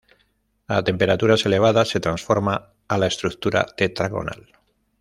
[0.65, 4.51] A temperaturas elevadas, se transforma a la estructura tetragonal.